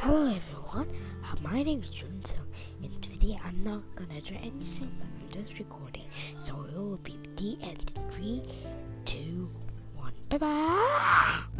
[0.00, 0.88] Hello everyone,
[1.24, 2.46] uh, my name is Jun Sung.
[2.84, 6.04] In today I'm not gonna do anything but I'm just recording.
[6.38, 7.92] So it will be the end.
[8.12, 8.40] Three,
[9.04, 9.50] two,
[9.96, 10.12] one.
[10.28, 11.57] Bye bye